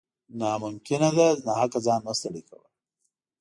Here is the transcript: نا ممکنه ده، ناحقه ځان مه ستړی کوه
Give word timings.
نا 0.39 0.51
ممکنه 0.63 1.09
ده، 1.17 1.27
ناحقه 1.45 1.79
ځان 1.85 1.99
مه 2.05 2.13
ستړی 2.19 2.41
کوه 2.49 2.67